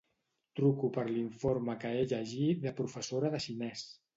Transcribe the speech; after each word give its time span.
Truco 0.59 0.89
per 0.95 1.03
l'informe 1.09 1.77
que 1.83 1.91
he 1.99 2.01
llegit 2.15 2.67
de 2.67 2.75
professora 2.83 3.35
de 3.37 3.47
xinès. 3.49 3.89